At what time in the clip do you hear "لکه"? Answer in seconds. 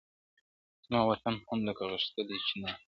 1.67-1.83